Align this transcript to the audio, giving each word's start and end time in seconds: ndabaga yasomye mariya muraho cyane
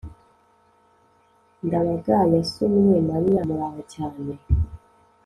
ndabaga 1.65 2.17
yasomye 2.35 2.95
mariya 3.09 3.41
muraho 3.49 3.81
cyane 3.93 4.31